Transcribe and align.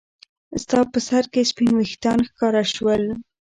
ستا 0.63 0.79
په 0.91 0.99
سر 1.07 1.23
کې 1.33 1.41
سپین 1.51 1.71
ويښتان 1.75 2.19
ښکاره 2.27 2.63
شول. 2.73 3.03